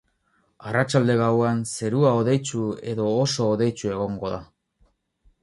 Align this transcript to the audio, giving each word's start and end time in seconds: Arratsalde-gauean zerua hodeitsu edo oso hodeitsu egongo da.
Arratsalde-gauean 0.69 1.61
zerua 1.79 2.15
hodeitsu 2.21 2.63
edo 2.93 3.07
oso 3.27 3.47
hodeitsu 3.53 3.93
egongo 3.99 4.35
da. 4.35 4.43